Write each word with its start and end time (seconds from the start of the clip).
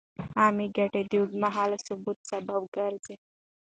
عامه 0.39 0.65
ګټې 0.77 1.01
د 1.11 1.13
اوږدمهاله 1.19 1.77
ثبات 1.85 2.17
سبب 2.29 2.61
ګرځي. 2.75 3.15